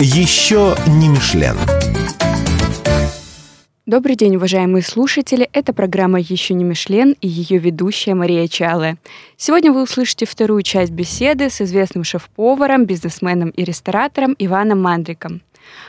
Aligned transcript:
Еще 0.00 0.74
не 0.88 1.08
Мишлен. 1.08 1.56
Добрый 3.86 4.16
день, 4.16 4.34
уважаемые 4.34 4.82
слушатели. 4.82 5.48
Это 5.52 5.72
программа 5.72 6.18
«Еще 6.18 6.54
не 6.54 6.64
Мишлен» 6.64 7.14
и 7.20 7.28
ее 7.28 7.58
ведущая 7.58 8.14
Мария 8.14 8.48
Чале. 8.48 8.96
Сегодня 9.36 9.72
вы 9.72 9.84
услышите 9.84 10.26
вторую 10.26 10.62
часть 10.62 10.90
беседы 10.90 11.48
с 11.48 11.60
известным 11.60 12.02
шеф-поваром, 12.02 12.86
бизнесменом 12.86 13.50
и 13.50 13.62
ресторатором 13.62 14.34
Иваном 14.38 14.82
Мандриком. 14.82 15.42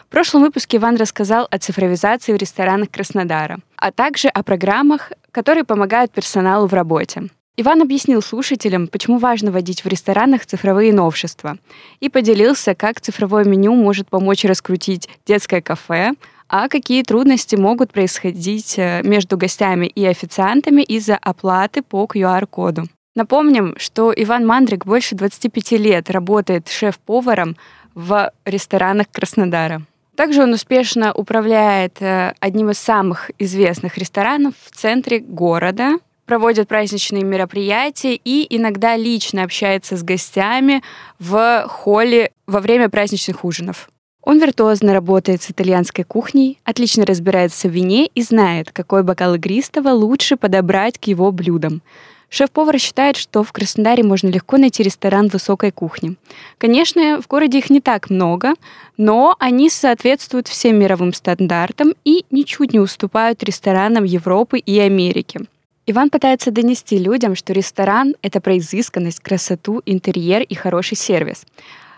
В 0.08 0.12
прошлом 0.12 0.44
выпуске 0.44 0.78
Иван 0.78 0.98
рассказал 0.98 1.48
о 1.50 1.58
цифровизации 1.58 2.32
в 2.32 2.38
ресторанах 2.38 2.92
Краснодара, 2.92 3.58
а 3.76 3.92
также 3.92 4.28
о 4.28 4.44
программах, 4.44 5.14
которые 5.32 5.64
помогают 5.64 6.12
персоналу 6.12 6.68
в 6.68 6.74
работе. 6.74 7.30
Иван 7.58 7.82
объяснил 7.82 8.22
слушателям, 8.22 8.88
почему 8.88 9.18
важно 9.18 9.50
вводить 9.52 9.86
в 9.86 9.88
ресторанах 9.88 10.46
цифровые 10.46 10.92
новшества, 10.92 11.58
и 12.02 12.10
поделился, 12.10 12.76
как 12.76 13.00
цифровое 13.00 13.46
меню 13.46 13.74
может 13.75 14.10
помочь 14.10 14.43
раскрутить 14.43 15.07
детское 15.25 15.62
кафе, 15.62 16.14
а 16.50 16.68
какие 16.68 17.02
трудности 17.04 17.56
могут 17.56 17.93
происходить 17.93 18.76
э, 18.78 19.02
между 19.04 19.38
гостями 19.38 19.88
и 19.88 20.06
официантами 20.06 20.82
из-за 20.82 21.15
оплаты 21.15 21.82
по 21.82 22.04
QR-коду. 22.06 22.88
Напомним, 23.15 23.76
что 23.78 24.14
Иван 24.15 24.46
Мандрик 24.46 24.86
больше 24.86 25.15
25 25.15 25.71
лет 25.74 26.12
работает 26.12 26.68
шеф-поваром 26.68 27.56
в 27.93 28.32
ресторанах 28.43 29.07
Краснодара. 29.10 29.82
Также 30.15 30.43
он 30.43 30.54
успешно 30.54 31.14
управляет 31.14 32.02
э, 32.02 32.34
одним 32.42 32.72
из 32.72 32.80
самых 32.80 33.31
известных 33.40 33.98
ресторанов 33.98 34.53
в 34.59 34.76
центре 34.76 35.20
города, 35.20 36.00
проводит 36.25 36.67
праздничные 36.67 37.23
мероприятия 37.23 38.16
и 38.16 38.45
иногда 38.56 38.95
лично 38.95 39.44
общается 39.44 39.97
с 39.97 40.03
гостями 40.03 40.81
в 41.20 41.66
холле 41.67 42.31
во 42.48 42.59
время 42.59 42.89
праздничных 42.89 43.45
ужинов. 43.45 43.89
Он 44.22 44.39
виртуозно 44.39 44.94
работает 44.94 45.44
с 45.44 45.52
итальянской 45.52 46.03
кухней, 46.03 46.59
отлично 46.64 47.06
разбирается 47.06 47.68
в 47.68 47.72
вине 47.72 48.08
и 48.08 48.23
знает, 48.23 48.72
какой 48.72 49.03
бокал 49.03 49.36
игристого 49.36 49.90
лучше 49.90 50.36
подобрать 50.36 50.98
к 50.98 51.06
его 51.06 51.31
блюдам. 51.31 51.84
Шеф-повар 52.30 52.80
считает, 52.80 53.18
что 53.18 53.44
в 53.44 53.52
Краснодаре 53.52 54.03
можно 54.03 54.28
легко 54.28 54.58
найти 54.58 54.81
ресторан 54.81 55.28
высокой 55.28 55.72
кухни. 55.72 56.16
Конечно, 56.58 57.22
в 57.22 57.28
городе 57.28 57.59
их 57.59 57.70
не 57.70 57.81
так 57.81 58.09
много, 58.09 58.56
но 58.98 59.36
они 59.40 59.70
соответствуют 59.70 60.48
всем 60.48 60.80
мировым 60.80 61.14
стандартам 61.14 61.94
и 62.03 62.26
ничуть 62.31 62.73
не 62.73 62.80
уступают 62.80 63.44
ресторанам 63.44 64.03
Европы 64.06 64.58
и 64.58 64.80
Америки. 64.80 65.42
Иван 65.88 66.09
пытается 66.09 66.50
донести 66.50 66.97
людям, 66.97 67.36
что 67.36 67.53
ресторан— 67.53 68.16
это 68.23 68.41
про 68.41 68.58
изысканность, 68.58 69.19
красоту, 69.19 69.83
интерьер 69.86 70.41
и 70.41 70.55
хороший 70.55 70.97
сервис. 70.97 71.45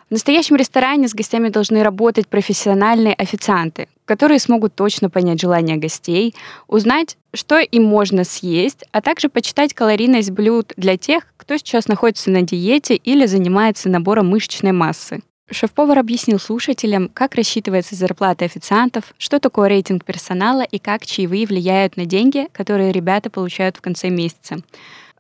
В 0.09 0.11
настоящем 0.11 0.57
ресторане 0.57 1.07
с 1.07 1.13
гостями 1.13 1.47
должны 1.47 1.83
работать 1.83 2.27
профессиональные 2.27 3.13
официанты, 3.13 3.87
которые 4.03 4.39
смогут 4.39 4.75
точно 4.75 5.09
понять 5.09 5.39
желания 5.39 5.77
гостей, 5.77 6.35
узнать, 6.67 7.17
что 7.33 7.59
им 7.59 7.85
можно 7.85 8.25
съесть, 8.25 8.83
а 8.91 9.01
также 9.01 9.29
почитать 9.29 9.73
калорийность 9.73 10.31
блюд 10.31 10.73
для 10.75 10.97
тех, 10.97 11.23
кто 11.37 11.55
сейчас 11.55 11.87
находится 11.87 12.29
на 12.29 12.41
диете 12.41 12.95
или 12.95 13.25
занимается 13.25 13.87
набором 13.87 14.27
мышечной 14.27 14.73
массы. 14.73 15.21
Шеф-повар 15.49 15.99
объяснил 15.99 16.39
слушателям, 16.39 17.09
как 17.13 17.35
рассчитывается 17.35 17.95
зарплата 17.95 18.43
официантов, 18.43 19.13
что 19.17 19.39
такое 19.39 19.69
рейтинг 19.69 20.03
персонала 20.03 20.61
и 20.61 20.77
как 20.77 21.05
чаевые 21.05 21.45
влияют 21.47 21.95
на 21.95 22.05
деньги, 22.05 22.49
которые 22.51 22.91
ребята 22.91 23.29
получают 23.29 23.77
в 23.77 23.81
конце 23.81 24.09
месяца. 24.09 24.57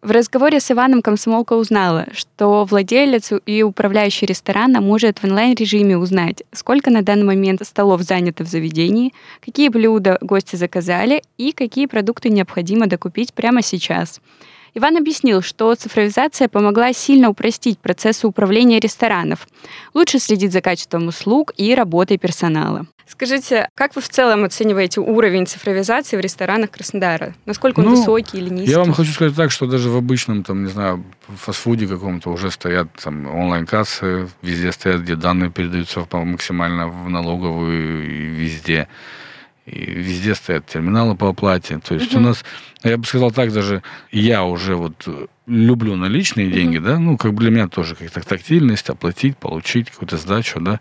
В 0.01 0.11
разговоре 0.11 0.59
с 0.59 0.69
Иваном 0.69 1.01
комсомолка 1.01 1.53
узнала, 1.53 2.07
что 2.11 2.65
владелец 2.65 3.31
и 3.45 3.63
управляющий 3.63 4.25
ресторана 4.25 4.79
может 4.81 5.19
в 5.19 5.23
онлайн-режиме 5.23 5.97
узнать, 5.97 6.43
сколько 6.51 6.91
на 6.91 7.01
данный 7.01 7.25
момент 7.25 7.65
столов 7.65 8.01
занято 8.01 8.43
в 8.43 8.47
заведении, 8.47 9.13
какие 9.43 9.69
блюда 9.69 10.17
гости 10.21 10.55
заказали 10.55 11.23
и 11.37 11.51
какие 11.51 11.87
продукты 11.87 12.29
необходимо 12.29 12.87
докупить 12.87 13.33
прямо 13.33 13.61
сейчас. 13.61 14.21
Иван 14.73 14.97
объяснил, 14.97 15.41
что 15.41 15.73
цифровизация 15.75 16.47
помогла 16.47 16.93
сильно 16.93 17.29
упростить 17.29 17.79
процессы 17.79 18.27
управления 18.27 18.79
ресторанов, 18.79 19.47
лучше 19.93 20.19
следить 20.19 20.51
за 20.51 20.61
качеством 20.61 21.07
услуг 21.07 21.53
и 21.57 21.73
работой 21.73 22.17
персонала. 22.17 22.85
Скажите, 23.07 23.69
как 23.73 23.95
вы 23.95 24.01
в 24.01 24.09
целом 24.09 24.43
оцениваете 24.43 24.99
уровень 24.99 25.47
цифровизации 25.47 26.17
в 26.17 26.19
ресторанах 26.19 26.71
Краснодара? 26.71 27.33
Насколько 27.45 27.79
он 27.79 27.85
ну, 27.85 27.91
высокий 27.91 28.37
или 28.37 28.49
низкий? 28.49 28.71
Я 28.71 28.79
вам 28.79 28.91
хочу 28.91 29.11
сказать 29.13 29.33
так, 29.33 29.49
что 29.49 29.65
даже 29.65 29.89
в 29.89 29.95
обычном, 29.95 30.43
там, 30.43 30.65
не 30.65 30.69
знаю, 30.69 31.05
фастфуде 31.27 31.87
каком-то 31.87 32.29
уже 32.29 32.51
стоят 32.51 32.89
там 33.01 33.25
онлайн-кассы, 33.27 34.27
везде 34.41 34.73
стоят, 34.73 35.01
где 35.01 35.15
данные 35.15 35.49
передаются 35.49 36.05
максимально 36.11 36.89
в 36.89 37.09
налоговую 37.09 38.03
и 38.05 38.25
везде. 38.25 38.89
И 39.67 39.83
везде 39.91 40.33
стоят 40.33 40.65
терминалы 40.65 41.15
по 41.15 41.27
оплате. 41.29 41.79
То 41.79 41.95
есть 41.95 42.13
угу. 42.13 42.19
у 42.19 42.27
нас, 42.27 42.45
я 42.83 42.97
бы 42.97 43.05
сказал 43.05 43.31
так, 43.31 43.51
даже 43.51 43.83
я 44.11 44.45
уже 44.45 44.75
вот 44.75 45.07
люблю 45.45 45.95
наличные 45.95 46.49
деньги, 46.49 46.77
угу. 46.77 46.85
да, 46.85 46.99
ну, 46.99 47.17
как 47.17 47.33
бы 47.33 47.41
для 47.41 47.51
меня 47.51 47.67
тоже 47.67 47.95
как-то 47.95 48.21
тактильность, 48.21 48.89
оплатить, 48.89 49.37
получить 49.37 49.91
какую-то 49.91 50.15
сдачу, 50.17 50.61
да, 50.61 50.79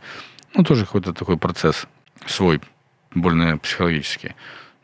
ну, 0.54 0.62
тоже 0.62 0.84
какой-то 0.84 1.12
такой 1.12 1.36
процесс 1.36 1.88
свой, 2.26 2.60
больно 3.12 3.58
психологический. 3.58 4.36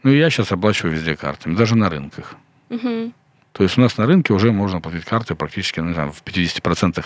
Ну, 0.02 0.10
и 0.10 0.18
я 0.18 0.30
сейчас 0.30 0.50
оплачиваю 0.50 0.94
везде 0.94 1.14
картами, 1.14 1.54
даже 1.54 1.76
на 1.76 1.88
рынках. 1.88 2.34
Угу. 2.70 3.12
То 3.52 3.62
есть 3.62 3.78
у 3.78 3.80
нас 3.80 3.96
на 3.98 4.06
рынке 4.06 4.32
уже 4.32 4.50
можно 4.50 4.80
платить 4.80 5.04
карты 5.04 5.36
практически, 5.36 5.78
ну, 5.78 5.88
не 5.88 5.94
знаю, 5.94 6.10
в 6.10 6.24
50% 6.24 7.04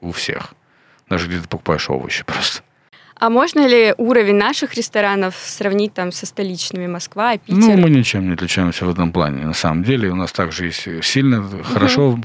у 0.00 0.10
всех. 0.10 0.54
Даже 1.08 1.28
где 1.28 1.38
ты 1.38 1.48
покупаешь 1.48 1.88
овощи 1.88 2.24
просто. 2.24 2.62
А 3.24 3.30
можно 3.30 3.66
ли 3.66 3.94
уровень 3.96 4.34
наших 4.34 4.74
ресторанов 4.74 5.34
сравнить 5.34 5.94
там 5.94 6.12
со 6.12 6.26
столичными 6.26 6.86
Москва, 6.86 7.38
Питер? 7.38 7.56
Ну, 7.56 7.76
мы 7.78 7.88
ничем 7.88 8.26
не 8.26 8.34
отличаемся 8.34 8.84
в 8.84 8.90
этом 8.90 9.12
плане. 9.12 9.46
На 9.46 9.54
самом 9.54 9.82
деле 9.82 10.10
у 10.10 10.14
нас 10.14 10.30
также 10.30 10.66
есть 10.66 10.86
сильно, 11.02 11.40
угу. 11.40 11.62
хорошо 11.62 12.18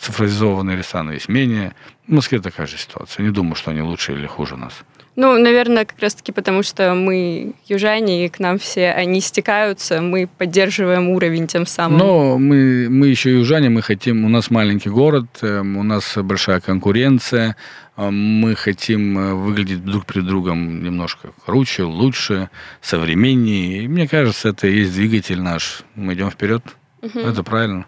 цифровизованные 0.00 0.76
рестораны, 0.76 1.12
есть 1.12 1.28
менее. 1.28 1.72
В 2.08 2.14
Москве 2.14 2.40
такая 2.40 2.66
же 2.66 2.78
ситуация. 2.78 3.22
Не 3.22 3.30
думаю, 3.30 3.54
что 3.54 3.70
они 3.70 3.80
лучше 3.80 4.12
или 4.12 4.26
хуже 4.26 4.56
нас. 4.56 4.72
Ну, 5.16 5.36
наверное, 5.38 5.84
как 5.84 5.98
раз-таки 5.98 6.32
потому, 6.32 6.62
что 6.62 6.94
мы 6.94 7.54
южане, 7.66 8.24
и 8.24 8.28
к 8.28 8.38
нам 8.38 8.58
все 8.58 8.90
они 8.92 9.20
стекаются, 9.20 10.00
мы 10.00 10.28
поддерживаем 10.38 11.08
уровень 11.08 11.46
тем 11.46 11.66
самым. 11.66 11.98
Но 11.98 12.38
мы, 12.38 12.88
мы 12.88 13.08
еще 13.08 13.32
южане, 13.32 13.70
мы 13.70 13.82
хотим, 13.82 14.24
у 14.24 14.28
нас 14.28 14.50
маленький 14.50 14.88
город, 14.88 15.26
эм, 15.42 15.76
у 15.76 15.82
нас 15.82 16.16
большая 16.16 16.60
конкуренция, 16.60 17.56
эм, 17.96 18.14
мы 18.14 18.54
хотим 18.54 19.18
э, 19.18 19.34
выглядеть 19.34 19.84
друг 19.84 20.06
перед 20.06 20.26
другом 20.26 20.82
немножко 20.84 21.30
круче, 21.44 21.82
лучше, 21.82 22.48
современнее. 22.80 23.82
И 23.82 23.88
мне 23.88 24.06
кажется, 24.06 24.50
это 24.50 24.68
и 24.68 24.78
есть 24.78 24.94
двигатель 24.94 25.42
наш. 25.42 25.82
Мы 25.96 26.14
идем 26.14 26.30
вперед. 26.30 26.62
Угу. 27.02 27.18
Это 27.18 27.42
правильно. 27.42 27.86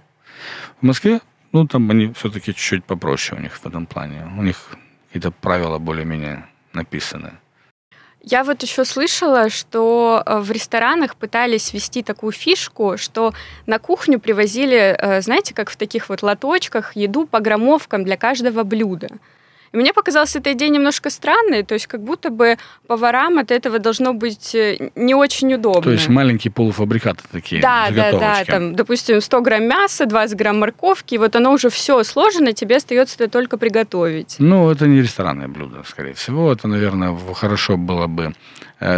В 0.80 0.84
Москве, 0.84 1.20
ну, 1.52 1.68
там 1.68 1.88
они 1.90 2.12
все-таки 2.14 2.52
чуть-чуть 2.52 2.84
попроще 2.84 3.38
у 3.38 3.42
них 3.42 3.52
в 3.52 3.64
этом 3.64 3.86
плане. 3.86 4.28
У 4.36 4.42
них 4.42 4.56
какие-то 5.06 5.30
правила 5.30 5.78
более-менее 5.78 6.46
написаны. 6.74 7.38
Я 8.24 8.44
вот 8.44 8.62
еще 8.62 8.84
слышала, 8.84 9.50
что 9.50 10.22
э, 10.24 10.38
в 10.38 10.52
ресторанах 10.52 11.16
пытались 11.16 11.72
вести 11.72 12.04
такую 12.04 12.32
фишку, 12.32 12.96
что 12.96 13.34
на 13.66 13.80
кухню 13.80 14.20
привозили, 14.20 14.96
э, 14.96 15.20
знаете, 15.22 15.54
как 15.54 15.70
в 15.70 15.76
таких 15.76 16.08
вот 16.08 16.22
лоточках, 16.22 16.94
еду 16.94 17.26
по 17.26 17.40
граммовкам 17.40 18.04
для 18.04 18.16
каждого 18.16 18.62
блюда. 18.62 19.08
И 19.72 19.76
мне 19.76 19.92
показалась 19.94 20.36
эта 20.36 20.52
идея 20.52 20.68
немножко 20.68 21.08
странной, 21.08 21.62
то 21.62 21.74
есть 21.74 21.86
как 21.86 22.02
будто 22.02 22.30
бы 22.30 22.58
поварам 22.86 23.38
от 23.38 23.50
этого 23.50 23.78
должно 23.78 24.12
быть 24.12 24.54
э, 24.54 24.90
не 24.94 25.14
очень 25.14 25.54
удобно. 25.54 25.82
То 25.82 25.90
есть 25.90 26.08
маленькие 26.08 26.52
полуфабрикаты 26.52 27.22
такие, 27.30 27.62
Да, 27.62 27.88
да, 27.90 28.12
да, 28.12 28.44
там, 28.44 28.74
допустим, 28.74 29.20
100 29.20 29.40
грамм 29.40 29.64
мяса, 29.64 30.04
20 30.04 30.36
грамм 30.36 30.60
морковки, 30.60 31.14
и 31.14 31.18
вот 31.18 31.34
оно 31.36 31.52
уже 31.52 31.70
все 31.70 32.02
сложено, 32.04 32.52
тебе 32.52 32.76
остается 32.76 33.16
это 33.16 33.32
только 33.32 33.56
приготовить. 33.56 34.36
Ну, 34.38 34.70
это 34.70 34.86
не 34.86 35.00
ресторанное 35.00 35.48
блюдо, 35.48 35.82
скорее 35.86 36.12
всего, 36.12 36.52
это, 36.52 36.68
наверное, 36.68 37.16
хорошо 37.34 37.78
было 37.78 38.06
бы 38.06 38.34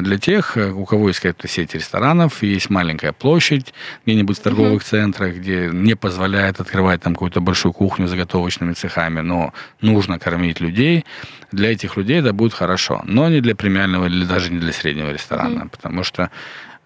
для 0.01 0.19
тех, 0.19 0.57
э, 0.57 0.71
у 0.71 0.85
кого 0.85 1.09
есть 1.09 1.21
какая-то 1.21 1.49
сеть 1.49 1.75
ресторанов, 1.75 2.43
есть 2.43 2.71
маленькая 2.71 3.13
площадь 3.13 3.75
где-нибудь 4.05 4.39
в 4.39 4.43
торговых 4.43 4.83
mm-hmm. 4.83 4.91
центрах, 4.91 5.35
где 5.37 5.71
не 5.73 5.95
позволяет 5.95 6.61
открывать 6.61 7.03
там 7.03 7.15
какую-то 7.15 7.41
большую 7.41 7.73
кухню 7.73 8.07
с 8.07 8.11
заготовочными 8.11 8.73
цехами, 8.73 9.21
но 9.21 9.53
нужно 9.81 10.19
кормить 10.19 10.61
людей. 10.61 11.05
Для 11.53 11.73
этих 11.73 11.97
людей 11.97 12.21
это 12.21 12.33
будет 12.33 12.55
хорошо, 12.55 13.03
но 13.05 13.29
не 13.29 13.41
для 13.41 13.55
премиального 13.55 14.07
или 14.07 14.25
даже 14.25 14.53
не 14.53 14.59
для 14.59 14.73
среднего 14.73 15.11
ресторана, 15.11 15.65
mm-hmm. 15.65 15.71
потому 15.71 16.05
что 16.05 16.31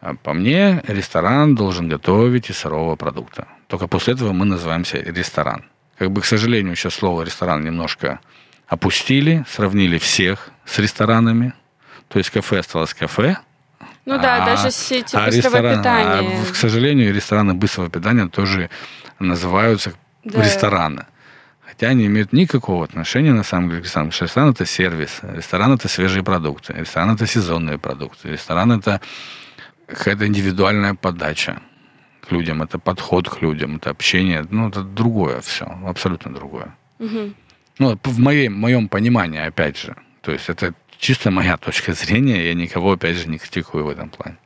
э, 0.01 0.15
по 0.23 0.33
мне, 0.33 0.83
ресторан 0.87 1.55
должен 1.55 1.89
готовить 1.89 2.51
из 2.51 2.59
сырого 2.59 2.97
продукта. 2.97 3.47
Только 3.67 3.87
после 3.87 4.15
этого 4.15 4.33
мы 4.33 4.45
называемся 4.45 4.99
ресторан. 4.99 5.65
Как 5.99 6.11
бы, 6.11 6.21
к 6.21 6.25
сожалению, 6.25 6.77
сейчас 6.77 6.95
слово 6.95 7.23
ресторан 7.23 7.65
немножко 7.65 8.21
опустили, 8.69 9.45
сравнили 9.49 9.99
всех 9.99 10.51
с 10.65 10.79
ресторанами, 10.79 11.55
то 12.09 12.19
есть 12.19 12.31
кафе 12.31 12.61
осталось 12.61 12.95
кафе. 12.95 13.37
Ну 14.05 14.19
да, 14.19 14.43
а, 14.43 14.47
даже 14.47 14.71
сети 14.71 15.15
а 15.17 15.27
быстрого 15.27 15.57
ресторан, 15.57 15.79
питания. 15.79 16.41
А, 16.43 16.53
к 16.53 16.57
сожалению, 16.57 17.15
рестораны 17.15 17.55
быстрого 17.55 17.91
питания 17.91 18.27
тоже 18.29 18.71
называются 19.19 19.93
да. 20.25 20.43
рестораны. 20.43 21.07
Хотя 21.61 21.89
они 21.89 22.07
имеют 22.07 22.33
никакого 22.33 22.85
отношения, 22.85 23.35
на 23.35 23.45
самом 23.45 23.69
деле, 23.69 23.83
к 23.83 23.85
ресторану. 23.85 24.11
Потому 24.11 24.17
что 24.17 24.25
ресторан– 24.25 24.51
это 24.53 24.67
сервис, 24.67 25.21
ресторан– 25.23 25.73
это 25.75 25.89
свежие 25.89 26.23
продукты, 26.25 26.73
ресторан– 26.73 27.11
это 27.15 27.27
сезонные 27.27 27.79
продукты, 27.79 28.31
ресторан– 28.31 28.73
это 28.79 29.01
какая-то 29.87 30.27
индивидуальная 30.27 30.95
подача 30.95 31.61
к 32.27 32.33
людям, 32.33 32.63
это 32.63 32.79
подход 32.79 33.29
к 33.29 33.43
людям, 33.43 33.77
это 33.77 33.91
общение. 33.91 34.47
Ну, 34.51 34.69
это 34.69 34.83
другое 34.83 35.41
все, 35.41 35.67
абсолютно 35.87 36.33
другое. 36.33 36.75
Мгм. 36.99 37.35
Ну, 37.79 37.99
в 38.03 38.19
моей, 38.19 38.49
моем 38.49 38.89
понимании, 38.89 39.41
опять 39.41 39.77
же. 39.77 39.95
То 40.29 40.33
есть 40.33 40.51
это 40.51 40.75
чисто 40.99 41.31
моя 41.31 41.57
точка 41.57 41.95
зрения, 41.95 42.49
я 42.49 42.53
никого, 42.53 42.93
опять 42.93 43.17
же, 43.17 43.31
не 43.31 43.39
критикую 43.39 43.87
в 43.87 43.89
этом 43.89 44.11
плане. 44.11 44.37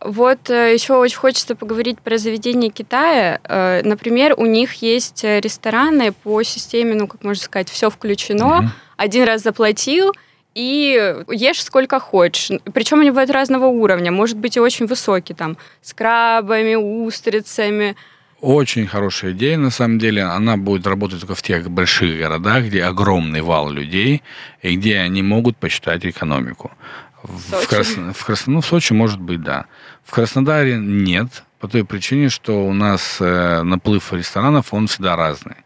Вот 0.00 0.48
э, 0.48 0.72
еще 0.72 0.94
очень 0.94 1.16
хочется 1.16 1.56
поговорить 1.56 1.98
про 1.98 2.18
заведения 2.18 2.70
Китая. 2.70 3.40
Э, 3.42 3.82
Например, 3.82 4.34
у 4.36 4.46
них 4.46 4.74
есть 4.74 5.24
э, 5.24 5.40
рестораны 5.40 6.12
по 6.12 6.40
системе, 6.44 6.94
ну, 6.94 7.08
как 7.08 7.24
можно 7.24 7.42
сказать, 7.42 7.68
все 7.68 7.90
включено. 7.90 8.60
Мгм. 8.60 8.72
Один 8.96 9.24
раз 9.24 9.42
заплатил, 9.42 10.12
и 10.54 11.24
ешь 11.30 11.64
сколько 11.64 11.98
хочешь. 11.98 12.56
Причем 12.72 13.00
они 13.00 13.10
бывают 13.10 13.32
разного 13.32 13.66
уровня. 13.66 14.12
Может 14.12 14.36
быть 14.38 14.56
и 14.56 14.60
очень 14.60 14.86
высокий, 14.86 15.34
там, 15.34 15.56
с 15.82 15.94
крабами, 15.94 16.76
устрицами. 16.76 17.96
Очень 18.40 18.86
хорошая 18.86 19.32
идея, 19.32 19.58
на 19.58 19.70
самом 19.70 19.98
деле. 19.98 20.22
Она 20.22 20.56
будет 20.56 20.86
работать 20.86 21.20
только 21.20 21.34
в 21.34 21.42
тех 21.42 21.68
больших 21.68 22.18
городах, 22.18 22.64
где 22.64 22.84
огромный 22.84 23.42
вал 23.42 23.70
людей, 23.70 24.22
и 24.62 24.76
где 24.76 24.98
они 24.98 25.22
могут 25.22 25.56
посчитать 25.56 26.06
экономику. 26.06 26.70
В, 27.22 27.40
Сочи? 27.50 27.66
Крас- 27.68 28.16
в 28.16 28.24
Крас- 28.24 28.46
ну, 28.46 28.60
в 28.60 28.66
Сочи, 28.66 28.92
может 28.92 29.20
быть, 29.20 29.42
да. 29.42 29.66
В 30.04 30.12
Краснодаре 30.12 30.76
нет, 30.78 31.42
по 31.58 31.66
той 31.66 31.84
причине, 31.84 32.28
что 32.28 32.64
у 32.64 32.72
нас 32.72 33.16
э, 33.18 33.62
наплыв 33.62 34.12
ресторанов, 34.12 34.72
он 34.72 34.86
всегда 34.86 35.16
разный. 35.16 35.56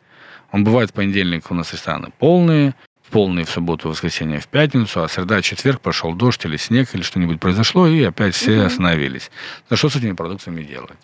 Он 0.50 0.64
бывает 0.64 0.90
в 0.90 0.92
понедельник 0.94 1.50
у 1.50 1.54
нас 1.54 1.72
рестораны 1.74 2.08
полные, 2.18 2.74
полные 3.10 3.44
в 3.44 3.50
субботу, 3.50 3.90
воскресенье, 3.90 4.40
в 4.40 4.48
пятницу, 4.48 5.02
а 5.02 5.08
среда, 5.08 5.42
четверг 5.42 5.82
пошел 5.82 6.14
дождь 6.14 6.42
или 6.46 6.56
снег, 6.56 6.88
или 6.94 7.02
что-нибудь 7.02 7.38
произошло, 7.38 7.86
и 7.86 8.02
опять 8.02 8.34
все 8.34 8.62
остановились. 8.62 9.30
Да 9.68 9.76
что 9.76 9.90
с 9.90 9.96
этими 9.96 10.12
продуктами 10.12 10.62
делать? 10.62 10.98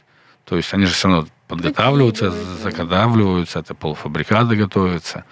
То 0.49 0.57
есть 0.57 0.73
они 0.73 0.87
же 0.87 0.95
все 0.95 1.09
равно 1.09 1.29
подготавливаются, 1.47 2.31
да. 2.31 2.37
заготавливаются, 2.63 3.59
это 3.59 3.75
полуфабрикаты 3.75 4.57
готовятся. 4.57 5.25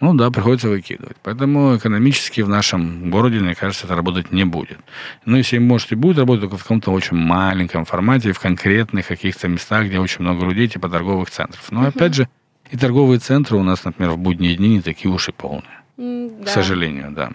Ну 0.00 0.14
да, 0.14 0.30
приходится 0.30 0.68
выкидывать. 0.68 1.16
Поэтому 1.22 1.76
экономически 1.76 2.42
в 2.42 2.48
нашем 2.48 3.10
городе, 3.10 3.40
мне 3.40 3.54
кажется, 3.54 3.86
это 3.86 3.96
работать 3.96 4.30
не 4.30 4.44
будет. 4.44 4.78
Ну, 5.24 5.36
если 5.36 5.58
может 5.58 5.90
и 5.92 5.94
будет 5.94 6.18
работать, 6.18 6.42
только 6.42 6.58
в 6.58 6.62
каком-то 6.62 6.90
очень 6.92 7.16
маленьком 7.16 7.86
формате, 7.86 8.32
в 8.32 8.38
конкретных 8.38 9.08
каких-то 9.08 9.48
местах, 9.48 9.86
где 9.86 9.98
очень 9.98 10.20
много 10.20 10.44
людей, 10.44 10.68
типа 10.68 10.88
торговых 10.88 11.30
центров. 11.30 11.72
Но 11.72 11.86
опять 11.86 12.14
же, 12.14 12.28
и 12.70 12.76
торговые 12.76 13.20
центры 13.20 13.56
у 13.56 13.62
нас, 13.62 13.84
например, 13.84 14.12
в 14.12 14.18
будние 14.18 14.54
дни 14.54 14.68
не 14.68 14.82
такие 14.82 15.10
уж 15.10 15.28
и 15.28 15.32
полные. 15.32 15.64
М, 15.98 16.42
К 16.42 16.44
да. 16.44 16.50
сожалению, 16.50 17.12
да. 17.12 17.30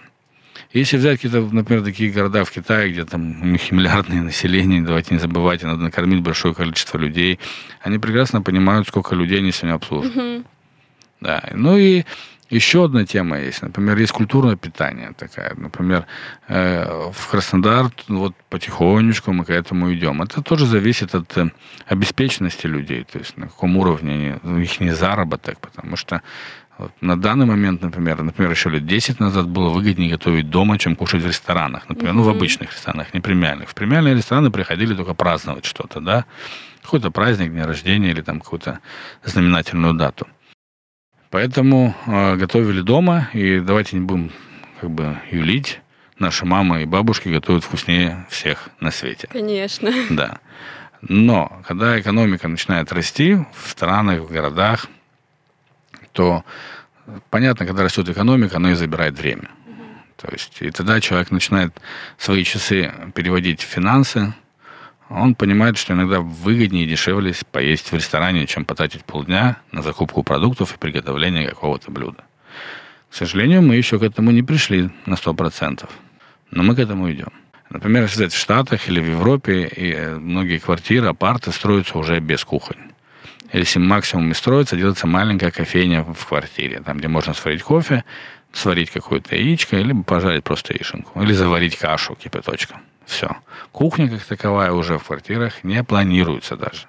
Если 0.74 0.98
взять 0.98 1.20
какие-то, 1.20 1.42
например, 1.54 1.84
такие 1.84 2.12
города 2.12 2.46
в 2.46 2.52
Китае, 2.52 2.92
где 2.92 3.04
там 3.04 3.42
у 3.42 3.46
них 3.46 3.72
миллиардное 3.72 4.22
население, 4.32 4.82
давайте 4.82 5.14
не 5.14 5.20
забывайте, 5.20 5.68
надо 5.68 5.82
накормить 5.84 6.22
большое 6.22 6.54
количество 6.54 6.98
людей, 6.98 7.40
они 7.82 8.00
прекрасно 8.00 8.42
понимают, 8.42 8.88
сколько 8.88 9.16
людей 9.16 9.40
они 9.40 9.52
сегодня 9.52 9.76
обслуживают. 9.76 10.16
Мгм. 10.16 10.46
Да. 11.20 11.44
Ну 11.54 11.78
и 11.78 12.04
еще 12.52 12.84
одна 12.84 13.06
тема 13.06 13.40
есть. 13.40 13.62
Например, 13.62 13.98
есть 13.98 14.12
культурное 14.12 14.58
питание 14.58 15.14
такая. 15.18 15.56
Например, 15.56 16.06
э, 16.50 17.12
в 17.14 17.28
Краснодар 17.30 17.90
вот 18.10 18.36
потихонечку 18.50 19.32
мы 19.32 19.46
к 19.46 19.50
этому 19.50 19.94
идем. 19.94 20.22
Это 20.22 20.42
тоже 20.42 20.66
зависит 20.66 21.16
от 21.16 21.38
э, 21.38 21.50
обеспеченности 21.86 22.68
людей, 22.68 23.06
то 23.10 23.20
есть 23.20 23.38
на 23.38 23.48
каком 23.48 23.78
уровне 23.78 24.40
они, 24.44 24.64
их 24.64 24.82
не 24.82 24.92
заработок, 24.92 25.60
потому 25.60 25.96
что 25.96 26.22
вот 26.81 26.92
на 27.01 27.19
данный 27.19 27.45
момент, 27.45 27.81
например, 27.81 28.22
например, 28.22 28.51
еще 28.51 28.69
лет 28.69 28.86
10 28.86 29.19
назад 29.19 29.48
было 29.48 29.69
выгоднее 29.69 30.10
готовить 30.10 30.50
дома, 30.50 30.78
чем 30.78 30.95
кушать 30.95 31.22
в 31.22 31.28
ресторанах. 31.28 31.88
Например, 31.88 32.13
ну, 32.13 32.24
в 32.24 32.30
обычных 32.30 32.72
ресторанах, 32.72 33.13
не 33.13 33.19
премиальных. 33.19 33.69
В 33.69 33.74
премиальные 33.75 34.16
рестораны 34.16 34.51
приходили 34.51 34.95
только 34.95 35.13
праздновать 35.13 35.66
что-то, 35.66 36.00
да, 36.00 36.25
какой-то 36.81 37.12
праздник, 37.12 37.54
день 37.54 37.63
рождения 37.63 38.10
или 38.10 38.22
там 38.22 38.39
какую-то 38.39 38.80
знаменательную 39.24 39.94
дату. 39.94 40.28
Поэтому 41.30 41.95
э, 42.07 42.36
готовили 42.36 42.81
дома, 42.81 43.30
и 43.34 43.60
давайте 43.60 43.95
не 43.98 44.06
будем 44.06 44.31
как 44.80 44.89
бы 44.89 45.18
юлить. 45.31 45.80
Наши 46.19 46.45
мамы 46.45 46.84
и 46.84 46.86
бабушки 46.86 47.30
готовят 47.30 47.63
вкуснее 47.63 48.25
всех 48.30 48.69
на 48.80 48.92
свете. 48.92 49.27
Конечно. 49.31 49.92
Да. 50.10 50.39
Но 51.01 51.62
когда 51.66 52.00
экономика 52.00 52.48
начинает 52.48 52.92
расти 52.92 53.36
в 53.36 53.69
странах, 53.69 54.22
в 54.22 54.31
городах, 54.31 54.88
то 56.12 56.44
понятно, 57.30 57.66
когда 57.66 57.84
растет 57.84 58.10
экономика, 58.10 58.58
оно 58.58 58.72
и 58.72 58.75
забирает 58.75 59.18
время. 59.18 59.50
То 60.18 60.28
есть, 60.31 60.62
и 60.62 60.69
тогда 60.69 61.02
человек 61.02 61.31
начинает 61.31 61.74
свои 62.18 62.44
часы 62.44 62.94
переводить 63.16 63.62
в 63.62 63.66
финансы, 63.66 64.34
он 65.10 65.36
понимает, 65.36 65.78
что 65.78 65.94
иногда 65.94 66.22
выгоднее 66.22 66.86
и 66.86 66.90
дешевле 66.90 67.34
поесть 67.52 67.92
в 67.92 67.96
ресторане, 67.96 68.48
чем 68.48 68.63
потратить 68.63 69.04
полдня 69.04 69.58
на 69.72 69.81
закупку 69.81 70.24
продуктов 70.24 70.75
и 70.75 70.78
приготовление 70.78 71.50
какого-то 71.50 71.92
блюда. 71.92 72.24
К 73.10 73.16
сожалению, 73.16 73.62
мы 73.62 73.75
еще 73.75 74.00
к 74.00 74.04
этому 74.04 74.31
не 74.31 74.42
пришли 74.42 74.90
на 75.06 75.16
100%, 75.16 75.90
но 76.52 76.63
мы 76.63 76.75
к 76.75 76.80
этому 76.80 77.12
идем. 77.12 77.34
Например, 77.69 78.04
если 78.04 78.18
взять 78.18 78.34
в 78.34 78.38
Штатах 78.38 78.88
или 78.88 79.02
в 79.02 79.10
Европе, 79.10 79.66
и 79.66 79.92
э, 79.92 80.18
многие 80.18 80.60
квартиры, 80.60 81.08
апарты 81.08 81.52
строятся 81.52 81.98
уже 81.98 82.19
без 82.19 82.44
кухонь. 82.46 82.91
Если 83.53 83.80
максимум 83.80 84.31
и 84.31 84.33
строится, 84.33 84.77
делается 84.77 85.07
маленькая 85.07 85.51
кофейня 85.51 86.03
в 86.03 86.25
квартире, 86.25 86.81
там, 86.86 86.98
где 86.98 87.07
можно 87.07 87.33
сварить 87.33 87.63
кофе, 87.63 88.06
сварить 88.53 88.92
какое-то 88.92 89.36
яичко, 89.36 89.75
либо 89.77 90.03
пожарить 90.03 90.44
просто 90.44 90.74
яишенку, 90.74 91.21
или 91.21 91.33
заварить 91.33 91.77
кашу 91.77 92.15
кипяточком. 92.15 92.81
Все. 93.06 93.36
Кухня 93.71 94.09
как 94.09 94.24
таковая 94.24 94.71
уже 94.71 94.98
в 94.98 95.03
квартирах 95.03 95.63
не 95.63 95.83
планируется 95.83 96.56
даже. 96.56 96.88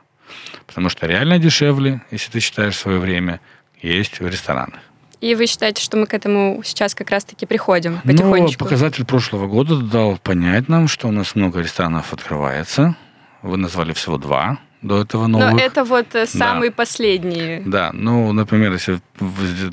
Потому 0.66 0.88
что 0.88 1.06
реально 1.06 1.38
дешевле, 1.38 2.02
если 2.10 2.30
ты 2.30 2.40
считаешь 2.40 2.76
свое 2.76 2.98
время, 2.98 3.40
есть 3.80 4.20
в 4.20 4.26
ресторанах. 4.26 4.80
И 5.20 5.34
вы 5.34 5.46
считаете, 5.46 5.82
что 5.82 5.96
мы 5.96 6.06
к 6.06 6.14
этому 6.14 6.62
сейчас 6.64 6.94
как 6.94 7.10
раз-таки 7.10 7.46
приходим 7.46 8.00
Ну, 8.04 8.12
потихонечку? 8.12 8.64
показатель 8.64 9.04
прошлого 9.04 9.46
года 9.46 9.76
дал 9.76 10.18
понять 10.18 10.68
нам, 10.68 10.88
что 10.88 11.08
у 11.08 11.12
нас 11.12 11.34
много 11.34 11.60
ресторанов 11.60 12.12
открывается. 12.12 12.96
Вы 13.42 13.56
назвали 13.56 13.92
всего 13.92 14.18
два 14.18 14.58
до 14.82 15.00
этого 15.00 15.26
новых. 15.28 15.52
Но 15.52 15.58
это 15.58 15.84
вот 15.84 16.14
э, 16.14 16.26
самые 16.26 16.70
последние. 16.70 17.62
Да, 17.64 17.90
ну, 17.92 18.32
например, 18.32 18.72
если 18.72 19.00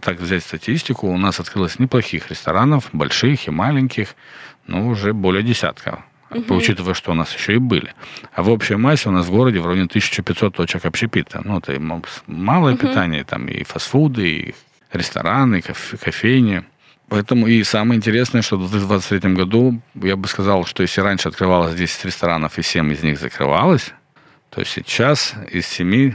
так 0.02 0.20
взять 0.20 0.44
статистику, 0.44 1.08
у 1.08 1.18
нас 1.18 1.40
открылось 1.40 1.80
неплохих 1.80 2.30
ресторанов, 2.30 2.90
больших 2.94 3.48
и 3.48 3.52
маленьких, 3.52 4.16
ну, 4.68 4.88
уже 4.88 5.14
более 5.14 5.42
десятка, 5.44 6.04
Мгм. 6.30 6.56
учитывая, 6.56 6.94
что 6.94 7.12
у 7.12 7.16
нас 7.16 7.34
еще 7.36 7.56
и 7.56 7.58
были. 7.58 7.94
А 8.34 8.44
в 8.44 8.50
общей 8.50 8.76
массе 8.76 9.10
у 9.10 9.12
нас 9.12 9.26
в 9.26 9.32
городе 9.32 9.60
в 9.60 9.66
районе 9.66 9.88
1500 9.88 10.56
точек 10.56 10.86
общепита. 10.86 11.42
Ну, 11.44 11.58
это 11.58 11.74
и 11.74 11.80
малое 12.28 12.74
Мгм. 12.76 12.78
питание, 12.88 13.24
там 13.24 13.48
и 13.48 13.64
фастфуды, 13.64 14.30
и 14.30 14.56
рестораны, 14.94 15.62
кофе- 15.62 15.98
кофейни. 15.98 16.64
Поэтому 17.08 17.48
и 17.48 17.64
самое 17.64 17.98
интересное, 17.98 18.44
что 18.44 18.58
в 18.58 18.70
2023 18.70 19.34
году, 19.34 19.82
я 19.96 20.16
бы 20.16 20.28
сказал, 20.28 20.66
что 20.66 20.84
если 20.84 21.02
раньше 21.02 21.28
открывалось 21.30 21.74
10 21.74 22.06
ресторанов, 22.06 22.60
и 22.60 22.62
7 22.62 22.94
из 22.94 23.02
них 23.02 23.20
закрывалось, 23.20 23.94
то 24.50 24.64
сейчас 24.66 25.34
из 25.52 25.68
7, 25.68 26.14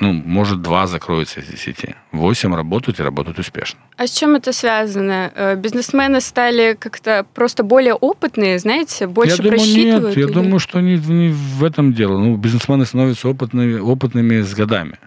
ну, 0.00 0.12
может, 0.12 0.60
2 0.60 0.86
закроются 0.86 1.40
из 1.40 1.46
10. 1.46 1.94
8 2.12 2.54
работают 2.54 3.00
и 3.00 3.02
работают 3.02 3.38
успешно. 3.38 3.78
А 3.96 4.06
с 4.06 4.10
чем 4.10 4.34
это 4.34 4.52
связано? 4.52 5.30
Э, 5.34 5.54
Бизнесмены 5.56 6.20
стали 6.20 6.76
как-то 6.78 7.24
просто 7.32 7.62
более 7.62 7.94
опытные, 7.94 8.58
знаете, 8.58 9.06
больше 9.06 9.36
я 9.36 9.42
думаю, 9.42 9.58
просчитывают? 9.58 10.08
нет, 10.08 10.16
я 10.16 10.22
или- 10.24 10.32
думаю, 10.32 10.58
что 10.58 10.80
не, 10.80 10.96
не 10.96 11.28
в 11.32 11.62
этом 11.64 11.92
дело. 11.94 12.18
Ну, 12.18 12.36
бизнесмены 12.36 12.84
становятся 12.86 13.28
опытными, 13.28 13.78
опытными 13.78 14.40
с 14.42 14.52
годами. 14.54 14.98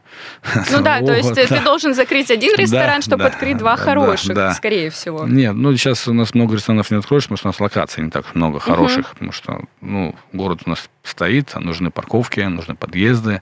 Ну 0.72 0.82
да, 0.82 1.00
то 1.00 1.14
есть 1.14 1.34
ты 1.34 1.62
должен 1.62 1.94
закрыть 1.94 2.32
один 2.32 2.56
ресторан, 2.56 3.02
чтобы 3.02 3.26
открыть 3.26 3.58
два 3.58 3.76
хороших, 3.76 4.54
скорее 4.56 4.90
всего. 4.90 5.26
Нет, 5.28 5.54
ну 5.56 5.76
сейчас 5.76 6.08
у 6.08 6.14
нас 6.14 6.34
много 6.34 6.56
ресторанов 6.56 6.92
не 6.92 6.98
откроешь, 6.98 7.24
потому 7.24 7.38
что 7.38 7.48
у 7.48 7.52
нас 7.52 7.60
локаций 7.60 8.04
не 8.04 8.10
так 8.10 8.36
много 8.36 8.60
хороших, 8.60 9.10
потому 9.12 9.32
что 9.32 9.62
ну, 9.82 10.16
город 10.34 10.62
у 10.66 10.70
нас 10.70 10.90
стоит, 11.04 11.52
а 11.54 11.60
нужны 11.60 11.90
парковки, 11.92 12.42
нужны 12.42 12.76
подъезды, 12.76 13.42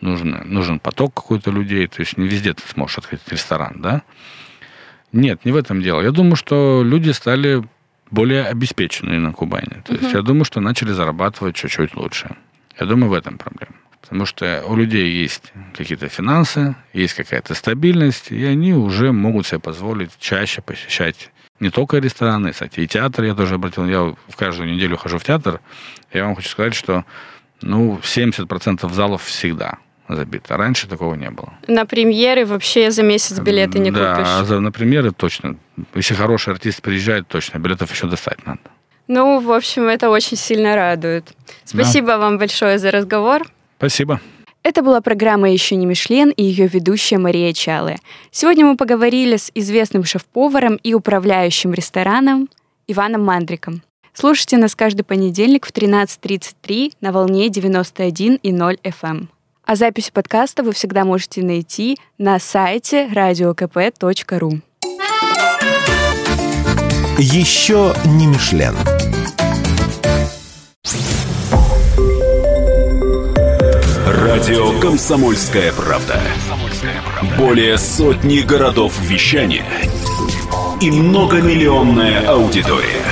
нужны, 0.00 0.42
нужен 0.44 0.78
поток 0.78 1.14
какой-то 1.14 1.50
людей, 1.50 1.86
то 1.86 2.00
есть 2.00 2.16
не 2.18 2.28
везде 2.28 2.52
ты 2.52 2.62
сможешь 2.68 2.98
открыть 2.98 3.20
ресторан, 3.28 3.76
да? 3.76 4.02
Нет, 5.12 5.44
не 5.44 5.52
в 5.52 5.56
этом 5.56 5.80
дело. 5.82 6.02
Я 6.02 6.10
думаю, 6.10 6.36
что 6.36 6.82
люди 6.84 7.10
стали 7.10 7.62
более 8.10 8.44
обеспеченные 8.44 9.18
на 9.18 9.32
Кубани. 9.32 9.82
То 9.84 9.92
есть 9.92 10.04
Мгм. 10.04 10.16
я 10.16 10.22
думаю, 10.22 10.44
что 10.44 10.60
начали 10.60 10.92
зарабатывать 10.92 11.56
чуть-чуть 11.56 11.96
лучше. 11.96 12.36
Я 12.78 12.86
думаю, 12.86 13.10
в 13.10 13.14
этом 13.14 13.38
проблема. 13.38 13.74
Потому 14.08 14.26
что 14.26 14.62
у 14.66 14.76
людей 14.76 15.10
есть 15.10 15.52
какие-то 15.74 16.08
финансы, 16.08 16.76
есть 16.92 17.14
какая-то 17.14 17.54
стабильность, 17.54 18.30
и 18.30 18.44
они 18.44 18.72
уже 18.72 19.12
могут 19.12 19.46
себе 19.46 19.58
позволить 19.60 20.10
чаще 20.18 20.62
посещать 20.62 21.30
не 21.60 21.70
только 21.70 21.98
рестораны, 21.98 22.52
кстати, 22.52 22.80
и 22.80 22.86
театр 22.86 23.24
я 23.24 23.34
тоже 23.34 23.54
обратил. 23.54 23.86
Я 23.86 24.14
в 24.28 24.36
каждую 24.36 24.72
неделю 24.74 24.96
хожу 24.96 25.18
в 25.18 25.24
театр. 25.24 25.60
Я 26.12 26.24
вам 26.24 26.36
хочу 26.36 26.50
сказать, 26.50 26.74
что 26.74 27.04
ну, 27.62 27.98
70% 28.02 28.92
залов 28.92 29.24
всегда 29.24 29.78
забито. 30.08 30.56
Раньше 30.56 30.86
такого 30.86 31.14
не 31.14 31.30
было. 31.30 31.54
На 31.66 31.86
премьеры 31.86 32.44
вообще 32.44 32.90
за 32.90 33.02
месяц 33.02 33.38
билеты 33.40 33.78
не 33.78 33.90
да, 33.90 34.14
купишь. 34.14 34.28
а 34.28 34.44
за, 34.44 34.60
на 34.60 34.70
премьеры 34.70 35.12
точно. 35.12 35.56
Если 35.94 36.14
хороший 36.14 36.52
артист 36.52 36.82
приезжает, 36.82 37.26
точно. 37.26 37.58
Билетов 37.58 37.90
еще 37.90 38.06
достать 38.06 38.44
надо. 38.46 38.60
Ну, 39.08 39.40
в 39.40 39.52
общем, 39.52 39.86
это 39.86 40.10
очень 40.10 40.36
сильно 40.36 40.74
радует. 40.74 41.32
Спасибо 41.64 42.08
да. 42.08 42.18
вам 42.18 42.38
большое 42.38 42.78
за 42.78 42.90
разговор. 42.90 43.42
Спасибо. 43.76 44.20
Это 44.62 44.82
была 44.82 45.00
программа 45.00 45.50
«Еще 45.50 45.76
не 45.76 45.86
Мишлен» 45.86 46.30
и 46.30 46.42
ее 46.42 46.66
ведущая 46.66 47.18
Мария 47.18 47.52
Чалы. 47.52 47.96
Сегодня 48.32 48.66
мы 48.66 48.76
поговорили 48.76 49.36
с 49.36 49.52
известным 49.54 50.02
шеф-поваром 50.02 50.74
и 50.82 50.92
управляющим 50.92 51.72
рестораном 51.72 52.48
Иваном 52.88 53.24
Мандриком. 53.24 53.82
Слушайте 54.12 54.56
нас 54.56 54.74
каждый 54.74 55.02
понедельник 55.02 55.66
в 55.66 55.72
13.33 55.72 56.94
на 57.00 57.12
волне 57.12 57.48
91,0 57.48 58.40
FM. 58.42 58.80
Эм. 59.02 59.28
А 59.64 59.76
запись 59.76 60.10
подкаста 60.10 60.62
вы 60.62 60.72
всегда 60.72 61.04
можете 61.04 61.42
найти 61.42 61.98
на 62.18 62.38
сайте 62.38 63.06
radiokp.ru. 63.06 64.60
Еще 67.18 67.94
не 68.04 68.26
Мишлен. 68.26 68.74
Радио 74.06 74.78
«Комсомольская 74.78 75.72
правда». 75.72 76.20
Более 77.36 77.76
сотни 77.76 78.38
городов 78.38 78.96
вещания 79.00 79.66
и 80.80 80.92
многомиллионная 80.92 82.24
аудитория. 82.28 83.02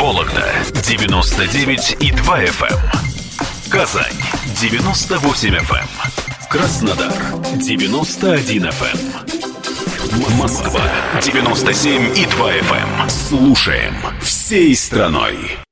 Вологда 0.00 0.44
99 0.82 1.96
и 2.00 2.10
2 2.10 2.44
FM. 2.46 2.72
Эм. 2.72 3.70
Казань 3.70 4.18
98 4.60 5.54
FM. 5.54 5.76
Эм. 5.76 5.88
Краснодар 6.50 7.12
91 7.54 8.64
FM. 8.64 8.98
Эм. 10.12 10.38
Москва 10.38 10.82
97 11.22 12.18
и 12.18 12.26
2 12.26 12.52
FM. 12.52 13.08
Слушаем 13.08 13.94
всей 14.20 14.74
страной. 14.74 15.67